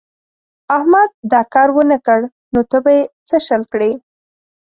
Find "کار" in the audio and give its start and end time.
1.53-1.69